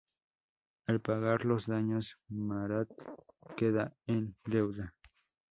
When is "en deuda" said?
4.07-4.95